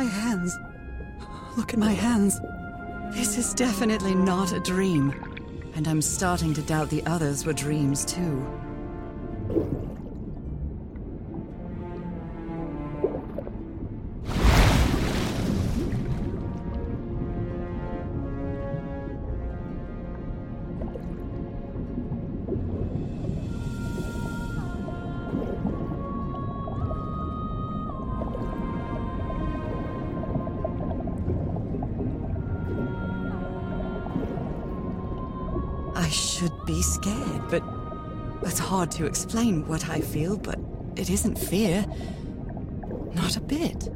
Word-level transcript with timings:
My 0.00 0.06
hands. 0.06 0.58
Look 1.58 1.74
at 1.74 1.78
my 1.78 1.92
hands. 1.92 2.40
This 3.12 3.36
is 3.36 3.52
definitely 3.52 4.14
not 4.14 4.50
a 4.50 4.60
dream. 4.60 5.12
And 5.74 5.86
I'm 5.86 6.00
starting 6.00 6.54
to 6.54 6.62
doubt 6.62 6.88
the 6.88 7.04
others 7.04 7.44
were 7.44 7.52
dreams 7.52 8.06
too. 8.06 8.42
Hard 38.80 38.90
to 38.90 39.04
explain 39.04 39.68
what 39.68 39.90
I 39.90 40.00
feel, 40.00 40.38
but 40.38 40.58
it 40.96 41.10
isn't 41.10 41.38
fear. 41.38 41.84
Not 43.14 43.36
a 43.36 43.40
bit. 43.42 43.88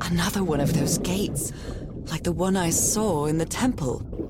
Another 0.00 0.42
one 0.42 0.60
of 0.60 0.72
those 0.72 0.96
gates, 0.96 1.52
like 2.06 2.22
the 2.22 2.32
one 2.32 2.56
I 2.56 2.70
saw 2.70 3.26
in 3.26 3.36
the 3.36 3.44
temple. 3.44 4.21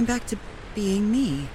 I'm 0.00 0.06
back 0.06 0.26
to 0.28 0.38
being 0.74 1.12
me. 1.12 1.46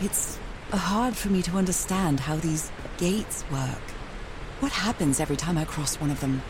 It's 0.00 0.38
uh, 0.72 0.78
hard 0.78 1.14
for 1.14 1.28
me 1.28 1.42
to 1.42 1.58
understand 1.58 2.20
how 2.20 2.36
these 2.36 2.72
gates 2.96 3.44
work. 3.52 3.82
What 4.60 4.72
happens 4.72 5.20
every 5.20 5.36
time 5.36 5.58
I 5.58 5.66
cross 5.66 6.00
one 6.00 6.10
of 6.10 6.20
them? 6.20 6.40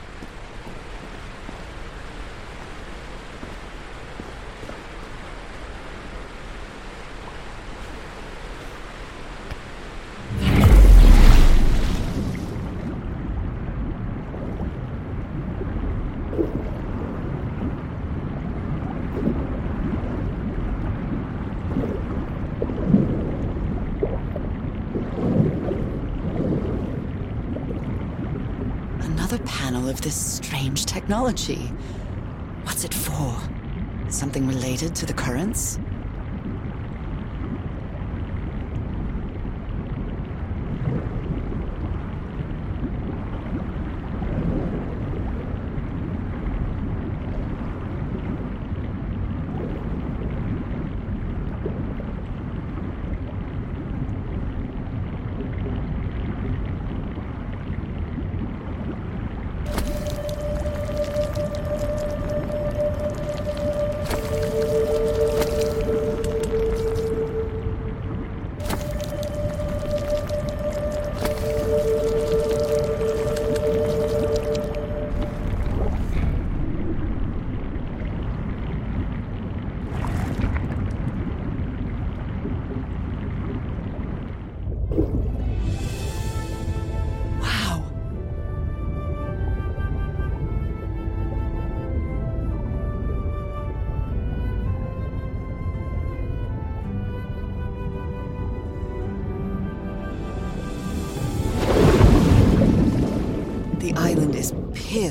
Another 29.33 29.49
panel 29.49 29.89
of 29.89 29.99
this 30.03 30.15
strange 30.15 30.85
technology. 30.85 31.73
What's 32.65 32.85
it 32.85 32.93
for? 32.93 33.35
Something 34.11 34.47
related 34.47 34.95
to 34.97 35.07
the 35.07 35.15
currents? 35.15 35.79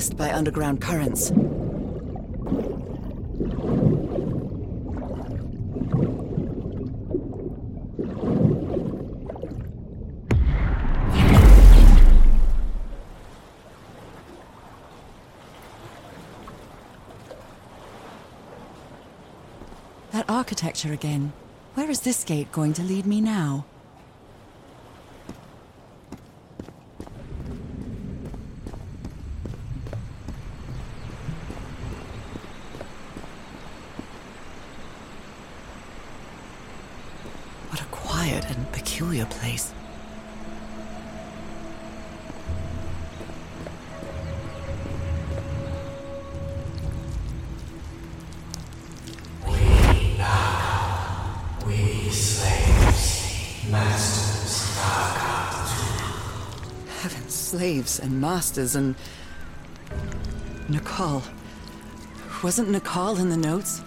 By 0.10 0.32
underground 0.34 0.82
currents. 0.82 1.32
That 20.12 20.26
architecture 20.28 20.92
again. 20.94 21.32
Where 21.76 21.90
is 21.90 22.02
this 22.02 22.24
gate 22.24 22.52
going 22.52 22.74
to 22.74 22.82
lead 22.82 23.06
me 23.06 23.22
now? 23.22 23.66
What 37.70 37.82
a 37.82 37.86
quiet 37.86 38.46
and 38.50 38.61
peculiar 38.72 39.26
place. 39.26 39.74
We 49.48 49.54
slaves, 52.12 53.66
masters 53.70 54.76
Heaven, 57.02 57.30
slaves 57.30 58.00
and 58.00 58.22
masters 58.22 58.76
and. 58.76 58.96
Nicole. 60.70 61.24
Wasn't 62.42 62.70
Nicole 62.70 63.18
in 63.18 63.30
the 63.30 63.36
notes? 63.36 63.82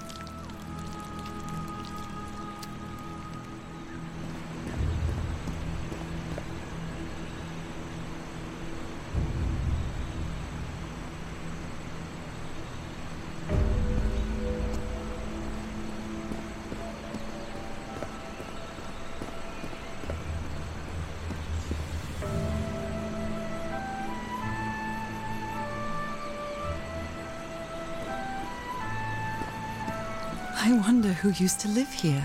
who 31.25 31.31
used 31.43 31.59
to 31.59 31.69
live 31.69 31.91
here. 31.91 32.23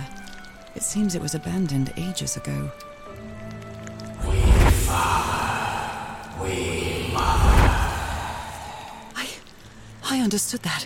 It 0.75 0.83
seems 0.83 1.15
it 1.15 1.21
was 1.21 1.33
abandoned 1.33 1.93
ages 1.95 2.35
ago. 2.35 2.69
We 4.27 4.43
are. 4.89 6.43
We 6.43 7.13
are. 7.15 7.39
I. 9.15 9.29
I 10.03 10.19
understood 10.19 10.63
that. 10.63 10.85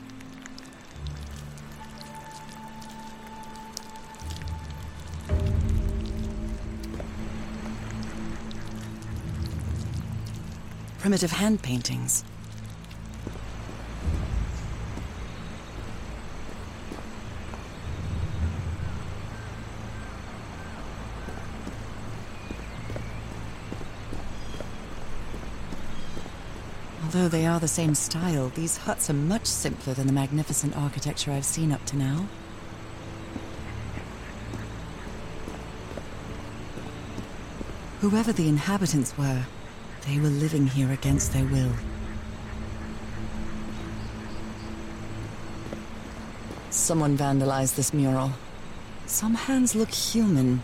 Primitive 11.00 11.32
hand 11.32 11.64
paintings. 11.64 12.24
They 27.34 27.48
are 27.48 27.60
the 27.60 27.68
same 27.68 27.96
style, 27.96 28.50
these 28.50 28.78
huts 28.78 29.10
are 29.10 29.14
much 29.14 29.48
simpler 29.48 29.96
than 29.96 30.06
the 30.06 30.14
magnificent 30.14 30.78
architecture 30.78 31.32
I've 31.32 31.44
seen 31.44 31.72
up 31.72 31.84
to 31.88 31.98
now. 31.98 32.28
Whoever 38.02 38.32
the 38.32 38.48
inhabitants 38.48 39.18
were, 39.18 39.46
they 40.06 40.20
were 40.20 40.28
living 40.28 40.68
here 40.68 40.92
against 40.92 41.34
their 41.34 41.46
will. 41.46 41.72
Someone 46.70 47.18
vandalized 47.18 47.74
this 47.74 47.96
mural. 47.96 48.34
Some 49.08 49.34
hands 49.34 49.74
look 49.74 49.90
human, 49.90 50.62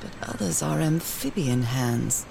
but 0.00 0.10
others 0.28 0.64
are 0.64 0.80
amphibian 0.80 1.62
hands. 1.62 2.26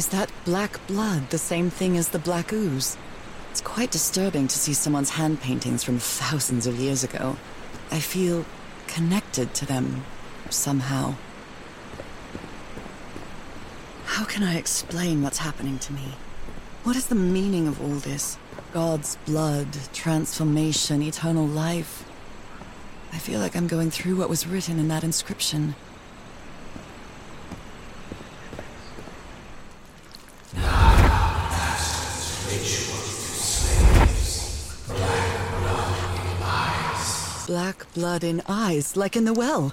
Is 0.00 0.08
that 0.08 0.32
black 0.46 0.80
blood 0.86 1.28
the 1.28 1.36
same 1.36 1.68
thing 1.68 1.98
as 1.98 2.08
the 2.08 2.18
black 2.18 2.54
ooze? 2.54 2.96
It's 3.50 3.60
quite 3.60 3.90
disturbing 3.90 4.48
to 4.48 4.58
see 4.58 4.72
someone's 4.72 5.10
hand 5.10 5.42
paintings 5.42 5.84
from 5.84 5.98
thousands 5.98 6.66
of 6.66 6.80
years 6.80 7.04
ago. 7.04 7.36
I 7.90 8.00
feel 8.00 8.46
connected 8.86 9.52
to 9.52 9.66
them 9.66 10.06
somehow. 10.48 11.16
How 14.06 14.24
can 14.24 14.42
I 14.42 14.56
explain 14.56 15.20
what's 15.20 15.36
happening 15.36 15.78
to 15.80 15.92
me? 15.92 16.14
What 16.82 16.96
is 16.96 17.08
the 17.08 17.14
meaning 17.14 17.68
of 17.68 17.78
all 17.82 17.96
this? 17.96 18.38
God's 18.72 19.16
blood, 19.26 19.68
transformation, 19.92 21.02
eternal 21.02 21.46
life. 21.46 22.08
I 23.12 23.18
feel 23.18 23.38
like 23.38 23.54
I'm 23.54 23.66
going 23.66 23.90
through 23.90 24.16
what 24.16 24.30
was 24.30 24.46
written 24.46 24.78
in 24.78 24.88
that 24.88 25.04
inscription. 25.04 25.74
Black 37.50 37.92
blood 37.94 38.22
in 38.22 38.42
eyes, 38.46 38.96
like 38.96 39.16
in 39.16 39.24
the 39.24 39.34
well. 39.34 39.72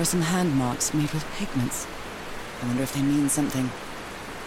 There 0.00 0.04
are 0.04 0.06
some 0.06 0.22
hand 0.22 0.56
marks 0.56 0.94
made 0.94 1.12
with 1.12 1.26
pigments. 1.36 1.86
I 2.62 2.68
wonder 2.68 2.82
if 2.82 2.94
they 2.94 3.02
mean 3.02 3.28
something. 3.28 3.68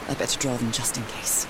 I'd 0.09 0.17
better 0.17 0.39
draw 0.39 0.57
them 0.57 0.71
just 0.71 0.97
in 0.97 1.03
case. 1.03 1.45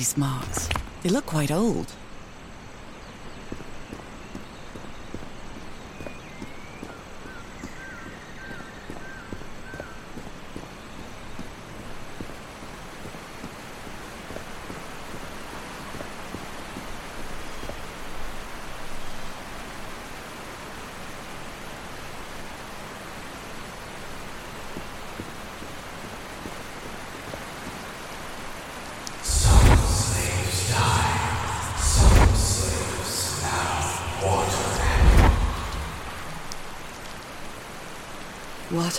These 0.00 0.16
marks? 0.16 0.66
They 1.02 1.10
look 1.10 1.26
quite 1.26 1.50
old. 1.50 1.92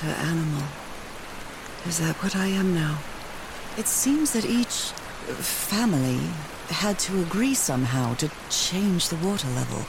Animal. 0.09 0.63
Is 1.85 1.99
that 1.99 2.15
what 2.23 2.35
I 2.35 2.47
am 2.47 2.73
now? 2.73 2.99
It 3.77 3.85
seems 3.87 4.33
that 4.33 4.45
each 4.45 4.91
family 5.37 6.17
had 6.69 6.97
to 6.99 7.21
agree 7.21 7.53
somehow 7.53 8.15
to 8.15 8.31
change 8.49 9.09
the 9.09 9.15
water 9.17 9.47
level. 9.49 9.85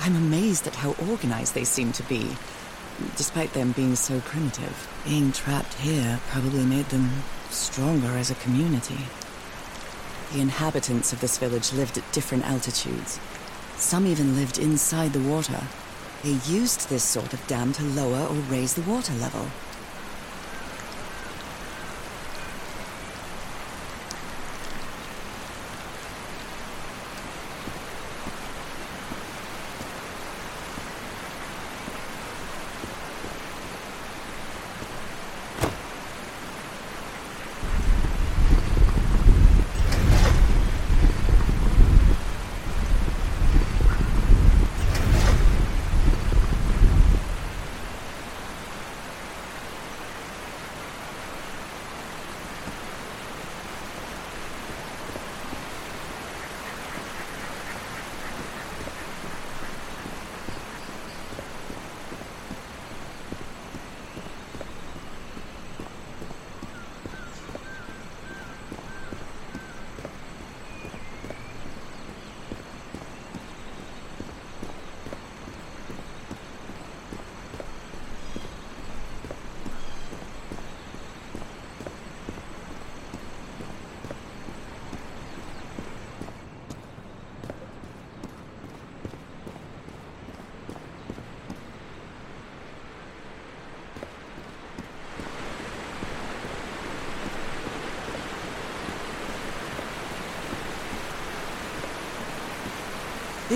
I'm 0.00 0.16
amazed 0.16 0.66
at 0.66 0.76
how 0.76 0.94
organized 1.10 1.54
they 1.54 1.64
seem 1.64 1.92
to 1.92 2.02
be, 2.04 2.30
despite 3.16 3.52
them 3.52 3.72
being 3.72 3.94
so 3.94 4.20
primitive. 4.20 4.88
Being 5.04 5.32
trapped 5.32 5.74
here 5.74 6.18
probably 6.28 6.64
made 6.64 6.86
them 6.86 7.10
stronger 7.50 8.16
as 8.16 8.30
a 8.30 8.36
community. 8.36 9.06
The 10.32 10.40
inhabitants 10.40 11.12
of 11.12 11.20
this 11.20 11.36
village 11.36 11.72
lived 11.72 11.98
at 11.98 12.12
different 12.12 12.44
altitudes. 12.46 13.20
Some 13.76 14.06
even 14.06 14.34
lived 14.34 14.58
inside 14.58 15.12
the 15.12 15.20
water. 15.20 15.62
They 16.22 16.38
used 16.52 16.88
this 16.88 17.04
sort 17.04 17.32
of 17.32 17.46
dam 17.46 17.72
to 17.74 17.82
lower 17.84 18.26
or 18.26 18.34
raise 18.50 18.74
the 18.74 18.82
water 18.82 19.12
level. 19.14 19.46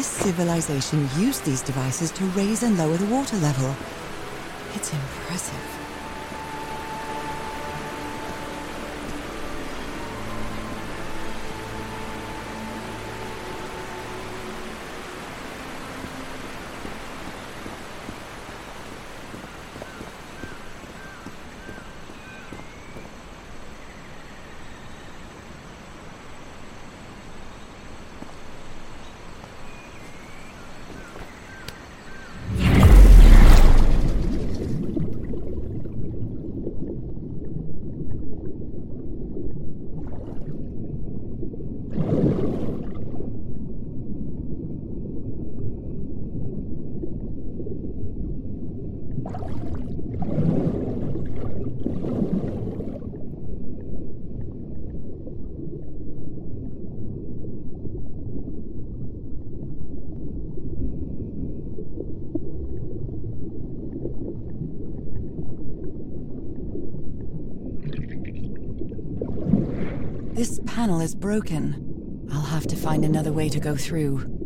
This 0.00 0.06
civilization 0.06 1.10
used 1.18 1.44
these 1.44 1.60
devices 1.60 2.10
to 2.12 2.24
raise 2.28 2.62
and 2.62 2.78
lower 2.78 2.96
the 2.96 3.04
water 3.04 3.36
level. 3.36 3.76
It's 4.74 4.90
impressive. 4.94 5.80
This 70.32 70.58
panel 70.80 71.02
is 71.02 71.14
broken. 71.14 72.26
I'll 72.32 72.40
have 72.40 72.66
to 72.68 72.74
find 72.74 73.04
another 73.04 73.34
way 73.34 73.50
to 73.50 73.60
go 73.60 73.76
through. 73.76 74.39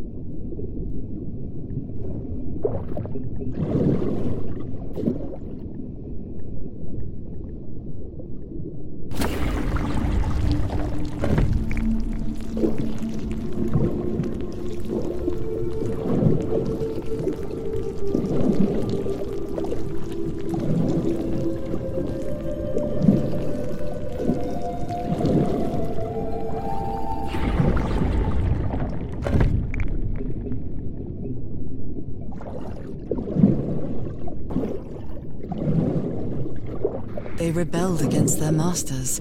Masters. 38.55 39.21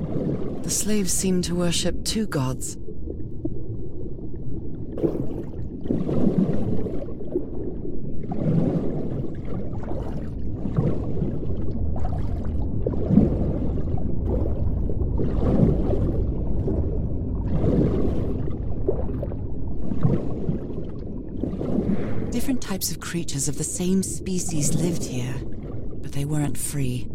The 0.61 0.69
slaves 0.69 1.11
seemed 1.11 1.43
to 1.45 1.55
worship 1.55 2.05
two 2.05 2.27
gods. 2.27 2.77
Different 22.31 22.61
types 22.61 22.91
of 22.91 22.99
creatures 22.99 23.47
of 23.47 23.57
the 23.57 23.63
same 23.63 24.03
species 24.03 24.73
lived 24.75 25.03
here, 25.03 25.35
but 26.01 26.11
they 26.11 26.25
weren't 26.25 26.57
free. 26.57 27.07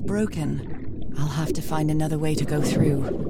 Broken. 0.00 1.12
I'll 1.18 1.28
have 1.28 1.52
to 1.54 1.62
find 1.62 1.90
another 1.90 2.18
way 2.18 2.34
to 2.34 2.44
go 2.44 2.60
through. 2.60 3.23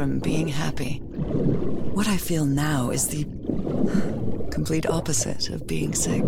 From 0.00 0.18
being 0.18 0.48
happy. 0.48 0.94
What 1.92 2.08
I 2.08 2.16
feel 2.16 2.46
now 2.46 2.88
is 2.88 3.08
the 3.08 3.24
complete 4.50 4.86
opposite 4.86 5.50
of 5.50 5.66
being 5.66 5.94
sick. 5.94 6.22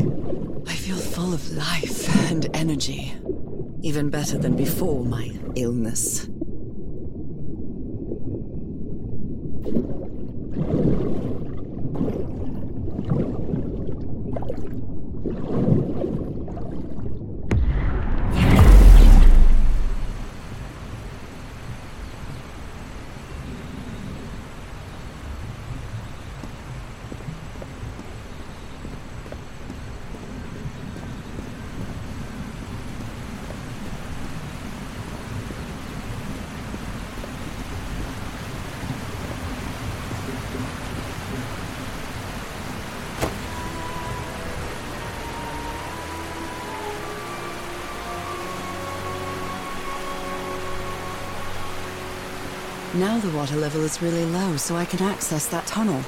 I 0.67 0.75
feel 0.75 0.97
full 0.97 1.33
of 1.33 1.51
life 1.53 2.31
and 2.31 2.55
energy. 2.55 3.15
Even 3.81 4.11
better 4.11 4.37
than 4.37 4.57
before 4.57 5.07
my 5.07 5.33
illness. 5.55 6.29
Now 53.03 53.19
the 53.19 53.37
water 53.37 53.57
level 53.57 53.83
is 53.83 54.01
really 54.01 54.25
low, 54.27 54.57
so 54.57 54.77
I 54.77 54.85
can 54.85 55.03
access 55.03 55.49
that 55.49 55.67
tunnel. 55.67 56.05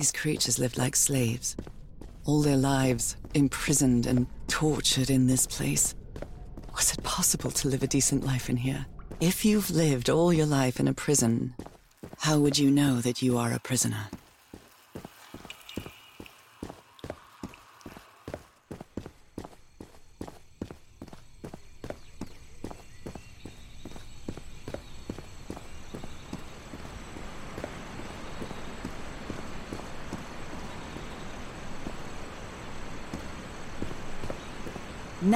These 0.00 0.12
creatures 0.12 0.58
lived 0.58 0.78
like 0.78 0.96
slaves. 0.96 1.56
All 2.24 2.40
their 2.40 2.56
lives 2.56 3.16
imprisoned 3.34 4.06
and 4.06 4.26
tortured 4.48 5.10
in 5.10 5.26
this 5.26 5.46
place. 5.46 5.94
Was 6.74 6.94
it 6.94 7.02
possible 7.02 7.50
to 7.50 7.68
live 7.68 7.82
a 7.82 7.86
decent 7.86 8.24
life 8.24 8.48
in 8.48 8.56
here? 8.56 8.86
If 9.20 9.44
you've 9.44 9.70
lived 9.70 10.08
all 10.08 10.32
your 10.32 10.46
life 10.46 10.80
in 10.80 10.88
a 10.88 10.94
prison, 10.94 11.54
how 12.16 12.38
would 12.38 12.58
you 12.58 12.70
know 12.70 13.02
that 13.02 13.20
you 13.20 13.36
are 13.36 13.52
a 13.52 13.60
prisoner? 13.60 14.08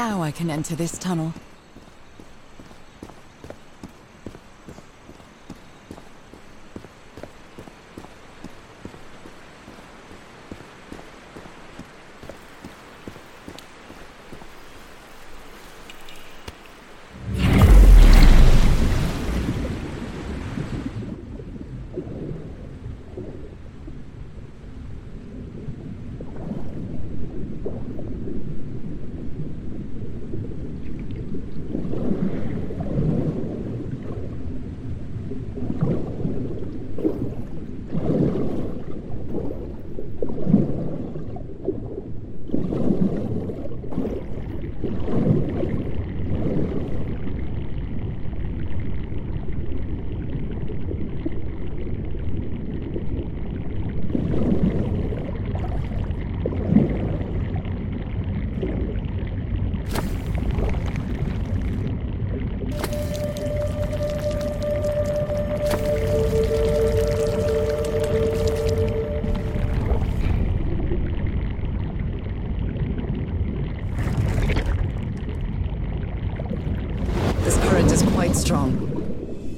Now 0.07 0.21
I 0.21 0.33
can 0.33 0.51
enter 0.51 0.77
this 0.77 0.99
tunnel. 0.99 1.33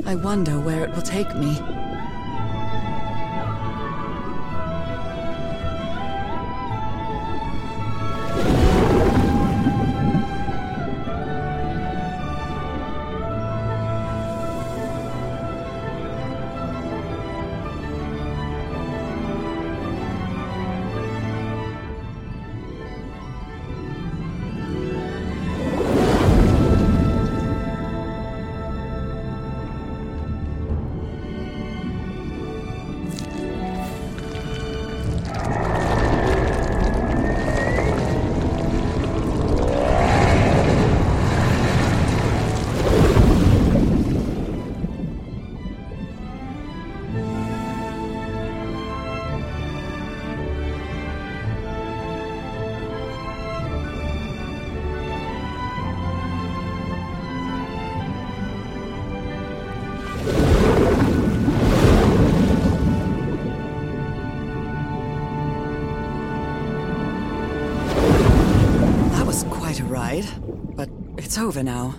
I 0.06 0.14
wonder 0.14 0.60
where 0.60 0.84
it 0.84 0.94
will 0.94 1.02
take 1.02 1.34
me. 1.34 1.60
It's 71.36 71.42
over 71.42 71.62
now. 71.62 71.94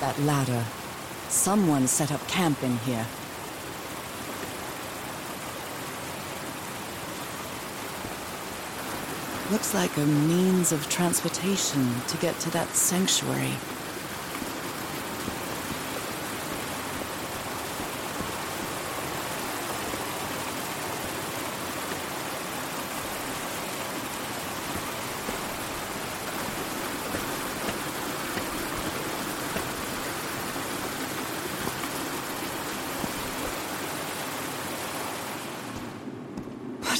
That 0.00 0.18
ladder. 0.20 0.64
Someone 1.30 1.86
set 1.86 2.12
up 2.12 2.26
camp 2.28 2.62
in 2.62 2.76
here. 2.78 3.06
Looks 9.50 9.72
like 9.72 9.96
a 9.96 10.04
means 10.04 10.72
of 10.72 10.86
transportation 10.90 12.02
to 12.08 12.18
get 12.18 12.38
to 12.40 12.50
that 12.50 12.68
sanctuary. 12.74 13.54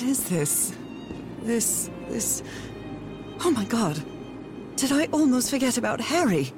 Is 0.08 0.24
this? 0.24 0.72
This. 1.42 1.90
this. 2.08 2.42
Oh 3.40 3.50
my 3.50 3.64
god. 3.64 4.02
Did 4.76 4.92
I 4.92 5.06
almost 5.12 5.50
forget 5.50 5.76
about 5.76 6.00
Harry? 6.00 6.52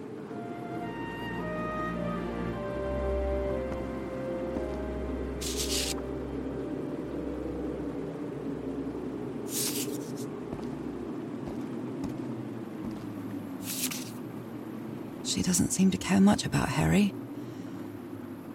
She 15.25 15.43
doesn't 15.43 15.73
seem 15.73 15.91
to 15.91 15.97
care 15.97 16.21
much 16.21 16.45
about 16.45 16.69
Harry. 16.69 17.13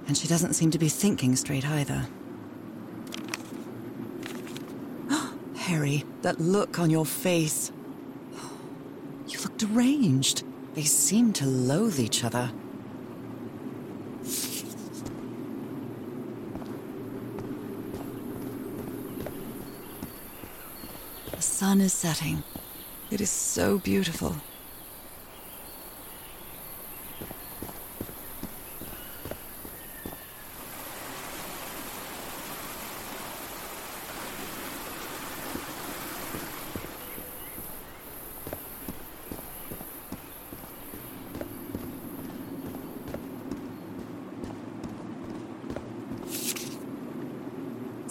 And 0.08 0.18
she 0.18 0.28
doesn't 0.28 0.54
seem 0.54 0.72
to 0.72 0.80
be 0.80 0.88
thinking 0.88 1.36
straight 1.36 1.68
either. 1.68 2.08
Harry, 5.66 6.04
that 6.26 6.42
look 6.42 6.80
on 6.80 6.90
your 6.90 7.06
face. 7.06 7.72
You 9.28 9.38
look 9.42 9.60
deranged. 9.60 10.44
They 10.74 10.82
seem 10.82 11.34
to 11.34 11.46
loathe 11.46 12.00
each 12.00 12.24
other. 12.24 12.50
The 21.32 21.42
sun 21.42 21.80
is 21.80 21.94
setting. 21.94 22.42
It 23.12 23.22
is 23.22 23.30
so 23.30 23.78
beautiful. 23.78 24.36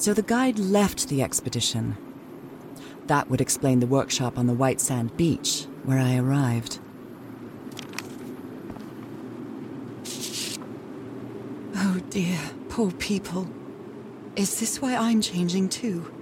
So 0.04 0.12
the 0.12 0.20
guide 0.20 0.58
left 0.58 1.08
the 1.08 1.22
expedition. 1.22 1.96
That 3.06 3.30
would 3.30 3.40
explain 3.40 3.80
the 3.80 3.86
workshop 3.86 4.36
on 4.36 4.46
the 4.46 4.52
white 4.52 4.78
sand 4.78 5.16
beach, 5.16 5.64
where 5.84 5.98
I 5.98 6.18
arrived. 6.18 6.78
Oh 11.76 12.02
dear, 12.10 12.38
poor 12.68 12.90
people. 12.90 13.48
Is 14.36 14.60
this 14.60 14.82
why 14.82 14.94
I'm 14.94 15.22
changing 15.22 15.70
too? 15.70 16.12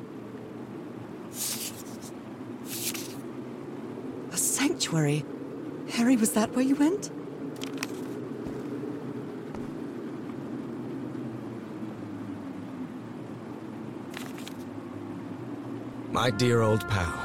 A 4.31 4.37
sanctuary? 4.37 5.25
Harry, 5.91 6.17
was 6.17 6.35
that 6.35 6.55
where 6.55 6.65
you 6.65 6.77
went? 6.77 7.11
My 16.23 16.31
dear 16.31 16.63
old 16.63 16.89
pal. 16.89 17.19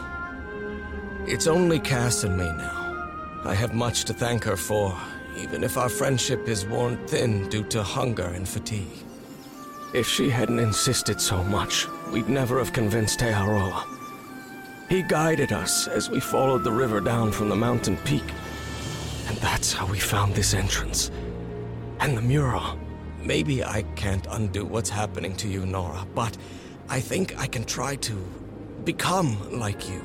It's 1.28 1.46
only 1.46 1.80
Cass 1.80 2.24
and 2.24 2.36
me 2.36 2.46
now. 2.46 3.44
I 3.46 3.54
have 3.54 3.76
much 3.76 4.06
to 4.06 4.14
thank 4.14 4.44
her 4.46 4.58
for, 4.58 4.98
even 5.38 5.64
if 5.64 5.78
our 5.78 5.88
friendship 5.88 6.48
is 6.48 6.66
worn 6.66 6.98
thin 7.06 7.48
due 7.48 7.64
to 7.66 7.84
hunger 7.84 8.26
and 8.26 8.50
fatigue. 8.50 9.06
If 9.94 10.08
she 10.08 10.32
hadn't 10.32 10.58
insisted 10.58 11.22
so 11.22 11.44
much, 11.44 11.86
we'd 12.12 12.28
never 12.28 12.58
have 12.58 12.74
convinced 12.74 13.20
Tearoa. 13.20 13.86
He 14.90 15.04
guided 15.04 15.52
us 15.52 15.88
as 15.88 16.10
we 16.10 16.20
followed 16.20 16.64
the 16.64 16.72
river 16.72 17.00
down 17.00 17.32
from 17.32 17.50
the 17.50 17.56
mountain 17.56 17.98
peak. 17.98 18.26
And 19.28 19.38
that's 19.38 19.74
how 19.74 19.86
we 19.86 20.00
found 20.00 20.34
this 20.34 20.56
entrance. 20.56 21.12
And 22.00 22.18
the 22.18 22.24
mural. 22.24 22.80
Maybe 23.22 23.64
I 23.64 23.84
can't 23.96 24.26
undo 24.32 24.66
what's 24.66 24.90
happening 24.90 25.36
to 25.36 25.48
you, 25.48 25.68
Norah, 25.68 26.08
but 26.16 26.36
I 26.90 27.00
think 27.00 27.38
I 27.38 27.46
can 27.46 27.64
try 27.64 27.96
to 27.98 28.47
become 28.88 29.38
like 29.52 29.90
you. 29.90 30.02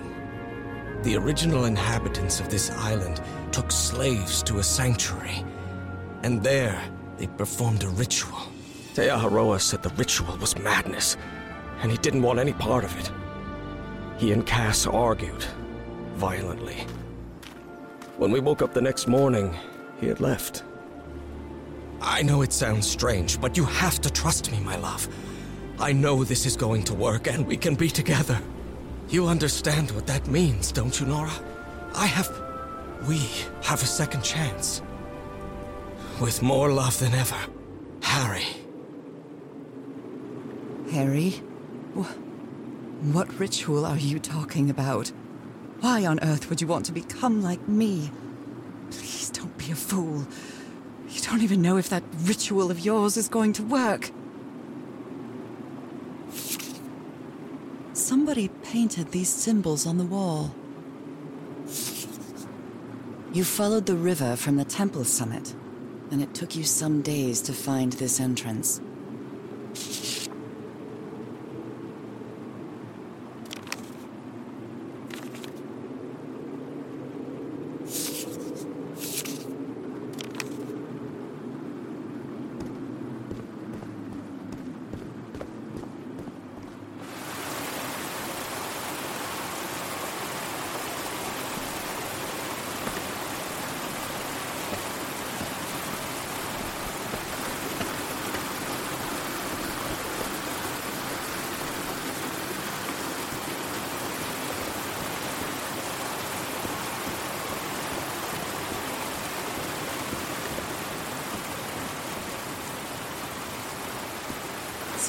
The 1.04 1.14
original 1.14 1.66
inhabitants 1.66 2.40
of 2.40 2.48
this 2.48 2.68
island 2.72 3.22
took 3.52 3.70
slaves 3.70 4.42
to 4.42 4.58
a 4.58 4.62
sanctuary, 4.64 5.44
and 6.24 6.42
there 6.42 6.82
they 7.16 7.28
performed 7.28 7.84
a 7.84 7.88
ritual. 7.90 8.40
Teaharoa 8.94 9.60
said 9.60 9.84
the 9.84 9.90
ritual 9.90 10.36
was 10.38 10.58
madness, 10.58 11.16
and 11.80 11.92
he 11.92 11.96
didn't 11.98 12.22
want 12.22 12.40
any 12.40 12.54
part 12.54 12.82
of 12.82 12.98
it. 12.98 13.08
He 14.18 14.32
and 14.32 14.44
Cass 14.44 14.84
argued, 14.84 15.44
violently. 16.16 16.84
When 18.18 18.32
we 18.32 18.40
woke 18.40 18.62
up 18.62 18.74
the 18.74 18.82
next 18.82 19.06
morning, 19.06 19.56
he 20.00 20.08
had 20.08 20.18
left. 20.18 20.64
I 22.00 22.22
know 22.22 22.42
it 22.42 22.52
sounds 22.52 22.90
strange, 22.90 23.40
but 23.40 23.56
you 23.56 23.64
have 23.64 24.00
to 24.00 24.10
trust 24.10 24.50
me, 24.50 24.58
my 24.58 24.74
love. 24.74 25.06
I 25.78 25.92
know 25.92 26.24
this 26.24 26.46
is 26.46 26.56
going 26.56 26.82
to 26.84 26.94
work, 26.94 27.28
and 27.28 27.46
we 27.46 27.56
can 27.56 27.76
be 27.76 27.88
together. 27.88 28.42
You 29.12 29.26
understand 29.26 29.90
what 29.90 30.06
that 30.06 30.26
means, 30.26 30.72
don't 30.72 30.98
you, 30.98 31.04
Norah? 31.04 31.38
I 31.94 32.06
have. 32.06 32.30
We 33.06 33.18
have 33.62 33.82
a 33.82 33.86
second 33.86 34.22
chance. 34.24 34.80
With 36.18 36.40
more 36.40 36.72
love 36.72 36.98
than 36.98 37.12
ever. 37.12 37.36
Harry. 38.02 38.46
Harry? 40.90 41.30
Wh- 41.94 43.14
What 43.14 43.38
ritual 43.38 43.84
are 43.84 43.98
you 43.98 44.18
talking 44.18 44.70
about? 44.70 45.12
Why 45.82 46.06
on 46.06 46.18
earth 46.22 46.48
would 46.48 46.62
you 46.62 46.66
want 46.66 46.86
to 46.86 46.92
become 46.92 47.42
like 47.42 47.68
me? 47.68 48.10
Please 48.90 49.28
don't 49.28 49.58
be 49.58 49.72
a 49.72 49.74
fool. 49.74 50.26
You 51.10 51.20
don't 51.20 51.42
even 51.42 51.60
know 51.60 51.76
if 51.76 51.90
that 51.90 52.02
ritual 52.22 52.70
of 52.70 52.80
yours 52.80 53.18
is 53.18 53.28
going 53.28 53.52
to 53.54 53.62
work. 53.62 54.10
Somebody 57.92 58.48
painted 58.72 59.12
these 59.12 59.28
symbols 59.28 59.86
on 59.86 59.98
the 59.98 60.04
wall. 60.04 60.50
You 63.34 63.44
followed 63.44 63.84
the 63.84 63.96
river 63.96 64.34
from 64.34 64.56
the 64.56 64.64
temple 64.64 65.04
summit, 65.04 65.54
and 66.10 66.22
it 66.22 66.32
took 66.32 66.56
you 66.56 66.64
some 66.64 67.02
days 67.02 67.42
to 67.42 67.52
find 67.52 67.92
this 67.92 68.18
entrance. 68.18 68.80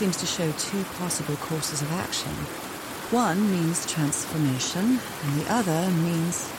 Seems 0.04 0.18
to 0.18 0.26
show 0.26 0.52
two 0.60 0.84
possible 1.00 1.38
courses 1.38 1.82
of 1.82 1.90
action. 1.94 2.30
One 3.16 3.50
means 3.50 3.90
transformation, 3.90 5.00
and 5.24 5.40
the 5.40 5.50
other 5.50 5.90
means 5.92 6.52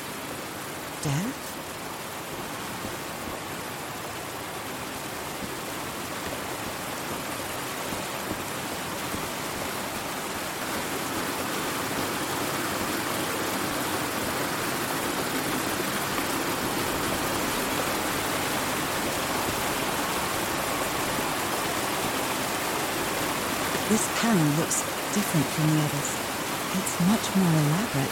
death? 1.02 1.50
This 23.90 24.08
panel 24.18 24.58
looks 24.58 24.82
different 25.34 25.46
from 25.54 25.66
the 25.70 25.82
others. 25.82 26.10
It's 26.76 27.00
much 27.08 27.36
more 27.36 27.50
elaborate. 27.50 28.03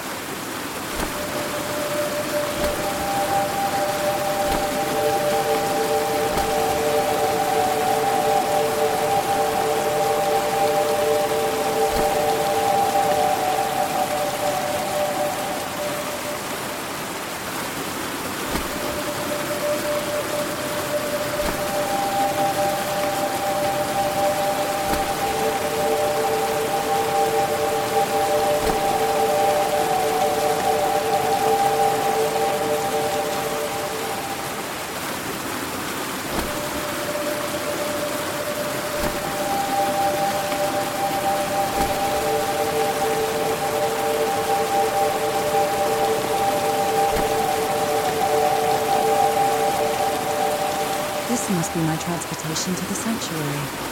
Transportation 52.03 52.75
to 52.75 52.85
the 52.87 52.95
sanctuary. 52.97 53.92